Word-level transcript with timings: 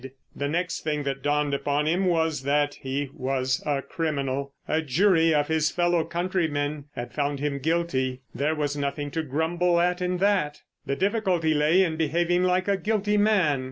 The 0.35 0.47
next 0.47 0.79
thing 0.79 1.03
that 1.03 1.21
dawned 1.21 1.53
upon 1.53 1.85
him 1.85 2.07
was, 2.07 2.41
that 2.41 2.73
he 2.73 3.11
was 3.13 3.61
a 3.67 3.83
criminal. 3.83 4.51
A 4.67 4.81
jury 4.81 5.31
of 5.31 5.47
his 5.47 5.69
fellow 5.69 6.03
countrymen 6.05 6.85
had 6.95 7.13
found 7.13 7.39
him 7.39 7.59
guilty. 7.59 8.21
There 8.33 8.55
was 8.55 8.75
nothing 8.75 9.11
to 9.11 9.21
grumble 9.21 9.79
at 9.79 10.01
in 10.01 10.17
that! 10.17 10.63
The 10.87 10.95
difficulty 10.95 11.53
lay 11.53 11.83
in 11.83 11.97
behaving 11.97 12.41
like 12.45 12.67
a 12.67 12.77
guilty 12.77 13.17
man. 13.17 13.59